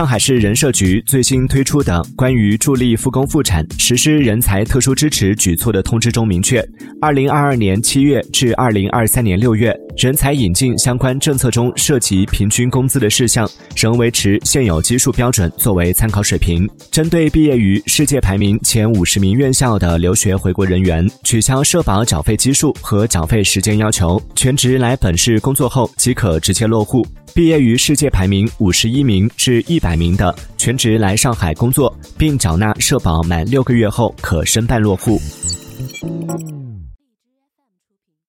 [0.00, 6.66] 上海市人社局最新推出的关于助力复工复产、实施人才特殊支持举措的通知中明确，
[7.02, 16.66] 二零二二年七月至二零二三年六月，人才引进相关政策中涉及平均工资的事项，仍维持现有基数标准作为参考水平。
[16.90, 27.06] 针对毕业于世界排名前五十名院校的留学回国人员，取消社保缴费基数和缴费时间要求，全职来本市工作后即可直接落户。
[27.32, 35.20] 毕业于世界排名五十一名至一百改名的，全职来上海工作并缴纳社保满六个月后，可申办落户。